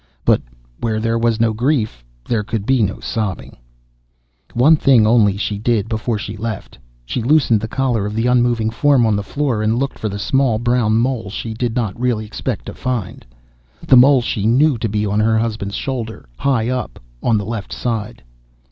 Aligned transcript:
But 0.25 0.41
where 0.79 0.99
there 0.99 1.19
was 1.19 1.39
no 1.39 1.53
grief 1.53 2.03
there 2.27 2.43
could 2.43 2.65
be 2.65 2.81
no 2.81 2.99
sobbing... 2.99 3.55
One 4.55 4.75
thing 4.75 5.05
only 5.05 5.37
she 5.37 5.59
did 5.59 5.87
before 5.87 6.17
she 6.17 6.35
left. 6.35 6.79
She 7.05 7.19
unloosed 7.21 7.59
the 7.59 7.67
collar 7.67 8.07
of 8.07 8.15
the 8.15 8.25
unmoving 8.25 8.71
form 8.71 9.05
on 9.05 9.15
the 9.15 9.21
floor 9.21 9.61
and 9.61 9.77
looked 9.77 9.99
for 9.99 10.09
the 10.09 10.17
small 10.17 10.57
brown 10.57 10.97
mole 10.97 11.29
she 11.29 11.53
did 11.53 11.75
not 11.75 11.99
really 11.99 12.25
expect 12.25 12.65
to 12.65 12.73
find. 12.73 13.23
The 13.87 13.95
mole 13.95 14.23
she 14.23 14.47
knew 14.47 14.75
to 14.79 14.89
be 14.89 15.05
on 15.05 15.19
her 15.19 15.37
husband's 15.37 15.75
shoulder, 15.75 16.27
high 16.35 16.67
up 16.67 16.99
on 17.21 17.37
the 17.37 17.45
left 17.45 17.71
side. 17.71 18.23